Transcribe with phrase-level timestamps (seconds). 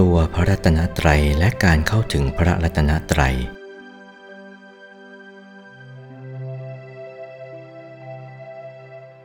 [0.00, 3.36] ตัวพระรัตนตรัยและการเข้าถึงพระรัตนตรัย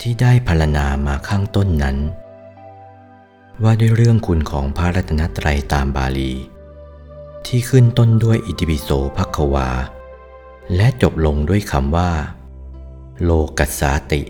[0.00, 1.96] ที่ได้พรรณนามาข้างต้นนั้น
[3.62, 6.32] ว่าด้วยเรื่องคุณของพระรัตนตรัยตามบาลี
[7.46, 9.70] ที่ขึ้นต้นด้วยอิติปิโสภัควา
[10.76, 12.10] และจบลงด้วยคำว่า
[13.22, 14.22] โลกัสสาติ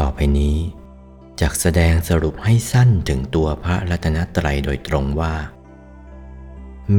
[0.00, 0.56] ต่อไปนี้
[1.40, 5.34] จากแสดงสรุปให้สั้นถึงตัวพระรัตนตรัยโดยตรงว่า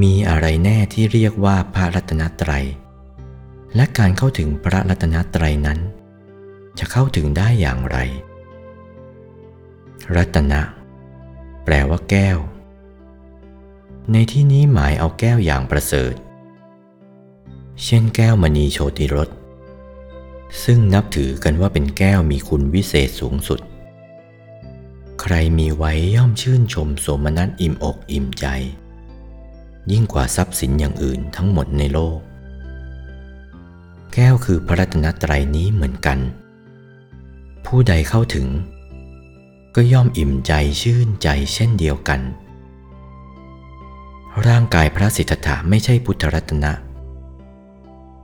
[0.01, 2.65] มีอะไรแน่ที่เรียกว่าพระรัตนตรัย
[3.75, 5.79] และการเข้าถึงพระรัตนตรัยนั้น
[6.79, 7.97] จะเข้าถึงได้อย่างไร
[10.15, 10.61] รัตนะ
[11.63, 12.37] แปลว่าแก้ว
[14.11, 16.13] ในที่นี้หมายเอาแก้วอย่างประเสริฐ
[17.83, 19.29] เช่นแก้วมณีโชติรส
[20.63, 23.59] ซึ่งนับถือกันว่าเป็นแก้วมีคุณวิเศษสูงสุด
[25.21, 28.45] ใครมีไว้ย่อมชื่นชมโสมนัสอิ่มอกอิ่มใจ
[29.91, 32.19] ยิ่งกว่าทรัพย์สินอย่างอื่นทั้งหมดในโลก
[34.13, 36.19] แก้วคือพระรัตนตรัยนี้เหมือนกัน
[37.65, 38.47] ผู้ใดเข้าถึง
[39.75, 42.21] ก็ย่อมอิ่มใจชื่นใจเช่นเดียวกัน
[44.47, 46.73] ร่างกายพระสิทธัตถะไม่ใช่พุทธรัตนะ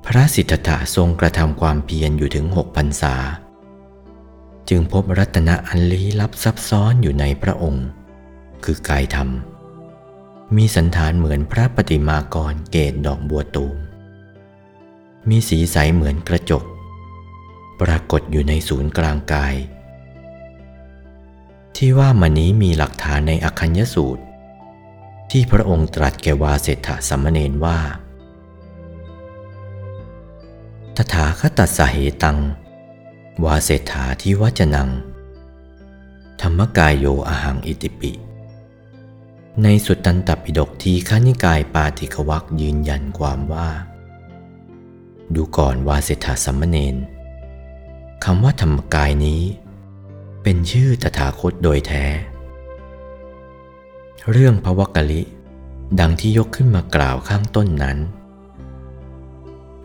[0.06, 3.16] พระสิทธัตถะทรงกระทำความเพียรอยู่ถึงหกพรรษา
[4.70, 7.88] จึงพบรัตนะอันลี้ลับซับซ้อนอยู่ในพระองค์
[8.64, 9.30] คือกายธรรม
[10.56, 13.78] มีสันฐานเหมือนพระปฏิมากรเกตดอกบัวตูม
[15.30, 16.64] มีสีใสเหมือนกระจก
[17.82, 19.56] ปรากฏอยู่ในศูนย์กลางกาย
[21.76, 24.24] ที่ว่ามานี้มีหลักฐานในอคัญญสูตร
[25.32, 27.80] ที่พระองค์ตรัสแก่วาเศรษฐสัมมเนนว่า
[30.96, 32.38] ตถาคตัสสะเหตัง
[33.46, 34.90] วาเศรษฐาที่วัจนัง
[36.42, 38.12] ธรรมกายโยอหังอิติปิ
[39.64, 43.70] ในสุตตันตปิฎกทีฆนิกายปาติกวักยืนยันความว่า
[45.34, 46.96] ดูก่อนวาเศรษฐาสัมมเนน
[48.24, 49.42] คำว่าธรรมกายนี้
[50.44, 52.06] เป็นชื่อตถาคตโดยแท้
[54.32, 55.22] เรื่องพระวกกลิ
[56.00, 57.98] ดังที่ยกขึ้นมากล่าวข้างต้นนั้น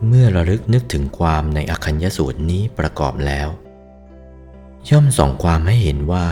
[0.05, 3.47] เมื่อระลึกนึกถึงความในอคัญญสูตรนี้ประกอบแล้ว
[4.89, 6.25] ย่อมส่องความให้เห็นว่า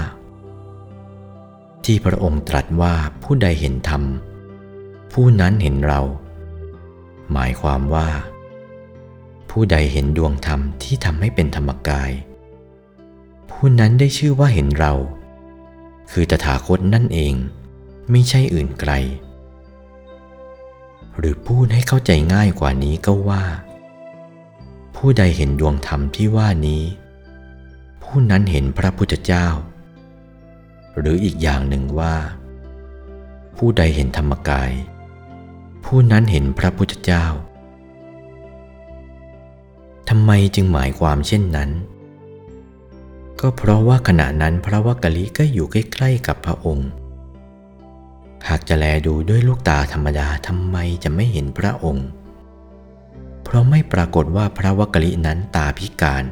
[1.85, 2.93] ที่พระองค์ตรัสว่า
[3.23, 4.03] ผู้ใดเห็นธรรม
[5.13, 6.01] ผู้นั้นเห็นเรา
[7.31, 8.07] หมายความว่า
[9.49, 12.11] ผู้ใดเห็นดวงธรรมที่ทำให้เป็นธรรมกาย
[13.49, 14.93] ผู้นั้นได้ชื่อว่าเห็นเรา
[16.11, 17.33] คือตถาคตนั่นเอง
[18.11, 18.91] ไม่ใช่อื่นไกล
[21.17, 23.43] หรือพูดให้เข้าใจง่ายกว่านี้ก็ว่า
[24.95, 26.83] ผู้ใดเห็นดวงธรรมที่ว่านี้
[28.03, 29.47] ผู้นั้นเห็นพระพุทธเจ้า
[30.99, 32.15] หรืออีกอย่างหนึ่งว่า
[33.57, 34.71] ผู้ใดเห็นธรรมกาย
[35.85, 37.25] ผู้นั้นเห็นพระพุทธเจ้า
[40.09, 41.69] ทำไมจึงหมายความเช่นนั้น
[43.39, 46.89] ก็เพราะว่าขณะนั้นพระวักกะลิก็อยู่ใกล้ๆกับพระองค์
[48.49, 52.07] หากจะแลดูด้วยลูกตาธรรมดาทำไมจะไม่เห็นพระองค์
[53.43, 56.25] เพราะไม่ปรากฏว่าพระวกลินั้นตาพิการ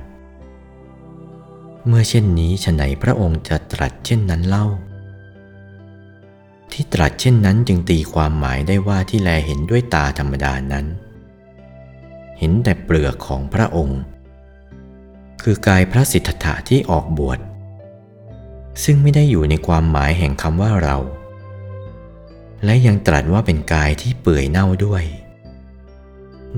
[1.88, 4.68] เมื่อเช่นนี้ฉไหนพระองค์จะตรัสเช่นนั้นเล่า
[6.72, 10.86] ที่ตรัสเช่นนั้นจึงตีความหมายได้ว่าที่แลเห็นด้วยตาธรรมดานั้น
[12.40, 14.02] เห็นแต่เปลือกของพระองค์
[15.42, 17.40] คือกายพระสิทธะที่ออกบวช
[18.84, 20.98] ซึ่งไม่ได้อยู่ในความหมายแห่งคำว่าเรา
[22.66, 25.04] และยังตรัสว่าเป็นกายที่เปื่อยเน่าด้วย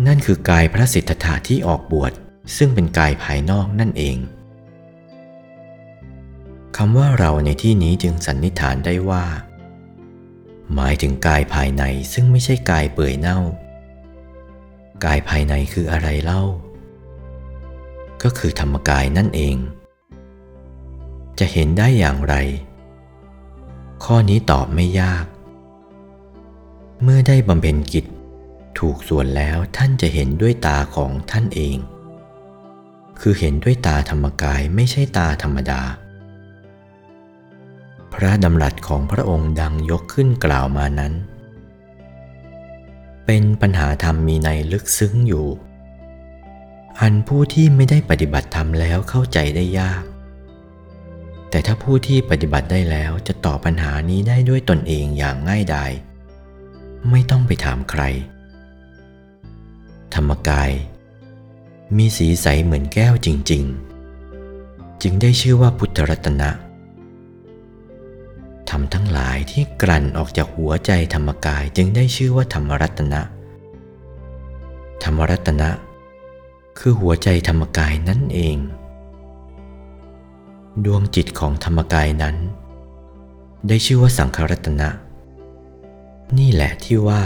[0.06, 2.12] นั่นคือกายพระสิทธัตถะที่ออกบวช
[2.58, 4.18] ซึ่งเป็นกายภายนอกนั่นเอง
[6.78, 9.26] คำว่าเราในที่นี้จึงสันนิษฐานได้ว่า
[10.76, 11.84] หมายถึงกายภายใน
[12.14, 13.40] ซึ่งไม่ใช่กายเปื่อยเน่า
[15.06, 16.44] กายภายในคืออะไรเล่า
[18.24, 19.56] ก็คือธรรมกายนั่นเอง
[21.40, 22.36] จะเห็นได้อย่างไร
[24.04, 25.26] ข้อนี้ตอบไม่ยาก
[27.04, 28.06] เมื่อได้บำเพ็ญกิจ
[28.80, 31.78] ถูกส่วนแล้วท่านจะเห็นด้วยตาของท่านเอง
[33.20, 35.82] คือเห็นด้วยตาธรรมกายไม่ใช่ตาธรรมดา
[38.14, 41.14] พระดำรัสของพระองค์ดังยกขึ้นกล่าวมานั้น
[43.26, 45.48] เป็นปัญหาธรรมมีในลึกซึ้งอยู่
[47.02, 50.04] อันผู้ที่ไม่ได้ปฏิบัติธรรมแล้วเข้าใจได้ยาก
[51.50, 55.92] แต่ถ้าผู้ที่ปฏิบัติได้แล้วจะตอบปัญหานี้ได้ด้วยตนเองอย่างง่ายดาย
[57.12, 58.04] ไม่ต้องไปถามใคร
[60.14, 60.72] ธรรมกาย
[61.98, 63.64] มีสีใสเหมือนแก้วจริง
[64.34, 66.50] ๆ จึงได้ชื่อว่าพุทธรัตนะ
[68.70, 73.22] ธรรมทั้งหลายที่กลั่นออกจากหัวใจธรรมกายจึงได้ชื่อว่าธรรมรัตนะ
[75.04, 75.70] ธรรมรัตนะ
[76.80, 78.58] คือหัวใจธรรมกายนั่นเอง
[80.86, 82.36] ดวงจิตของธรรมกายนั้น
[83.68, 84.90] ได้ชื่อว่าสังขรัตนะ
[86.40, 87.22] นี่แหละที่ว่า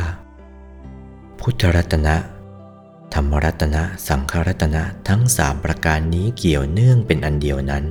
[1.40, 2.16] พุทธรัตนะ
[3.14, 7.84] ธรรมรัตนะสังขรัตนะทั้งสามประการนี้เกี่ยวเนื่องเป็นอันเดียวนั้น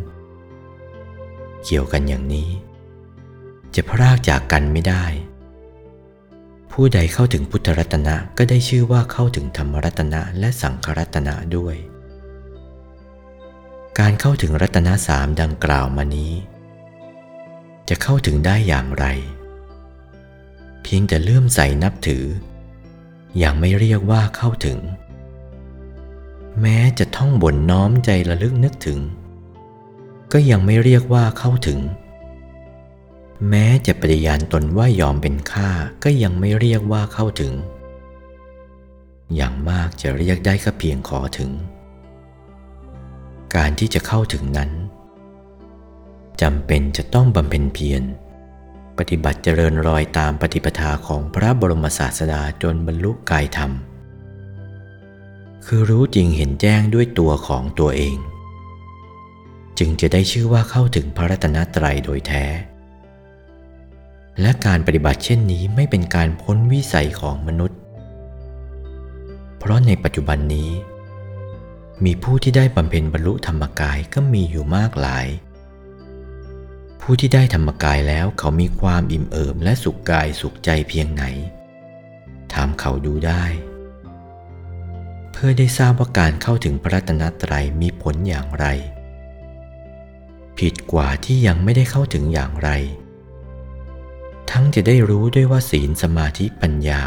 [1.65, 2.49] เกี่ยวกันอย่างนี้
[3.75, 5.05] จะพรากจากกันไม่ได้
[6.73, 11.77] ผู้ใดเข้าถึงพุทธรัตนะก็ได้ชื่อว่าเข้าถึงธรรมรัตนะและสังขรัตนะด้วย
[13.99, 16.33] การเข้าถึงรัตนะสามดังกล่าวมานี้
[17.89, 19.07] จะเข้าถึงได้อย่างไร
[20.91, 22.25] พียงแต่เลื่อมใสนับถือ
[23.43, 24.79] ยังไม่เรียกว่าเข้าถึง
[26.61, 28.99] แม้จะท่องบ่นน้อมใจระลึกนึกถึง
[30.33, 31.81] ก็ยังไม่เรียกว่าเข้าถึง
[33.49, 35.71] แม้จะปฏิญาณตนว่ายอมเป็นข้า
[36.05, 37.53] ก็ยังไม่เรียกว่าเข้าถึง
[39.35, 41.51] อย่างมากจะเรียกได้ก็เพียงขอถึง
[43.55, 44.71] การที่จะเข้าถึงนั้น
[46.43, 48.05] จำเป็นจะต้องบำเพ็ญเพียร
[48.99, 53.73] ปฏิบัติเจริญรอยตามปฏิปทาของพระบรมศาสดาจนบรรลุกายธรรม
[55.67, 58.17] คือรู้จริงเห็นแจ้งด้วยตัวของตัวเอง
[59.79, 62.45] จึงจะได้ชื่อว่าเข้าถึงพระรัตนตรัยโดยแท้
[64.41, 67.79] และการปฏิบัติเช่นนี้ไม่เป็นการพ้นวิสัยของมนุษย์
[69.59, 70.71] เพราะในปัจจุบันนี้
[72.05, 75.27] มีผู้ที่ได้บำเพ็ญบรรลุธรรมกายก็มีอยู่มากหลาย
[77.01, 81.25] ผู้ที่ได้ธรรมกายแล้วเขามีความอิ่มเอิบและสุขกายสุขใจเพียงไหน
[82.53, 83.45] ถามเขาดูได้
[85.33, 88.67] เพื่อได้ทราบว่าการเข้าถึงพระรัตนตรัยมีผลอย่างไร
[90.59, 92.71] ผิดกว่าที่ยังไม่ได้เข้าถึงอย่างไร
[94.51, 97.03] ทั้งจะได้รู้ด้วยว่าศีลสมาธิปัญญา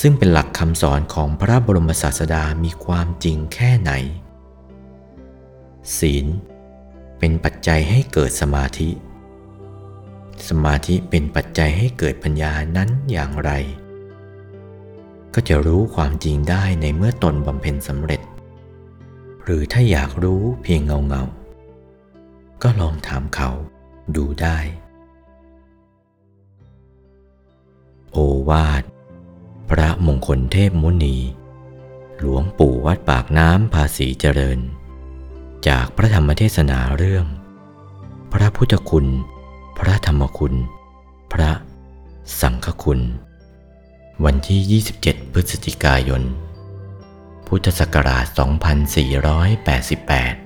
[0.00, 3.92] ซึ่งเป็นหลักคำสอนของพระบรมศาสดามีความจริงแค่ไหน
[5.98, 6.26] ศีล
[7.26, 8.90] เป็นปัจจัยให้เกิดสมาธิ
[10.48, 13.50] สมาธิเป็นปัจจัยให้เกิดปัญญานั้นอย่างไร
[15.34, 18.20] ก็จะรู้ความจริงได้ในเมื่อตนบำเพ็ญสำเร็จ
[19.44, 23.50] หรือถ้าอยากรู้เพียงเงาเงาๆก็ลองถามเขา
[24.16, 24.58] ดูได้
[28.12, 28.18] โอ
[28.48, 28.82] วาท
[29.70, 31.16] พระมงคลเทพมุนี
[32.18, 34.60] หลวงปู่วัดปากน้ำภาษีเจริญ
[35.68, 37.26] จากพระธรรมเทศนาเรื่อง
[38.32, 39.06] พระพุทธคุณ
[39.78, 40.54] พระธรรมคุณ
[41.32, 41.50] พระ
[42.40, 43.00] สังฆคุณ
[44.24, 46.22] วันที่ 27 พฤศจิกายน
[47.46, 48.26] พุทธศักราช
[49.18, 50.43] 2488